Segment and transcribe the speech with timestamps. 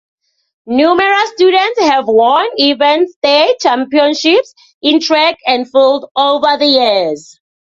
[0.65, 7.39] Numerous students have won event state championships in track and field over the years.